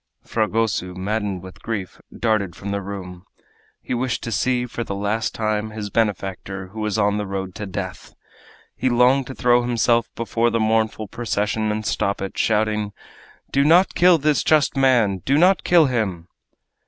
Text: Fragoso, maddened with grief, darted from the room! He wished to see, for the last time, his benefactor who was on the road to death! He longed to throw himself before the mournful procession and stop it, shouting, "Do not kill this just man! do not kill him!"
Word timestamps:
Fragoso, 0.23 0.95
maddened 0.95 1.43
with 1.43 1.61
grief, 1.61 2.01
darted 2.11 2.55
from 2.55 2.71
the 2.71 2.81
room! 2.81 3.23
He 3.83 3.93
wished 3.93 4.23
to 4.23 4.31
see, 4.31 4.65
for 4.65 4.83
the 4.83 4.95
last 4.95 5.35
time, 5.35 5.69
his 5.69 5.91
benefactor 5.91 6.69
who 6.69 6.79
was 6.79 6.97
on 6.97 7.17
the 7.19 7.27
road 7.27 7.53
to 7.53 7.67
death! 7.67 8.15
He 8.75 8.89
longed 8.89 9.27
to 9.27 9.35
throw 9.35 9.61
himself 9.61 10.09
before 10.15 10.49
the 10.49 10.59
mournful 10.59 11.07
procession 11.07 11.71
and 11.71 11.85
stop 11.85 12.19
it, 12.19 12.35
shouting, 12.35 12.93
"Do 13.51 13.63
not 13.63 13.93
kill 13.93 14.17
this 14.17 14.43
just 14.43 14.75
man! 14.75 15.19
do 15.23 15.37
not 15.37 15.63
kill 15.63 15.85
him!" 15.85 16.27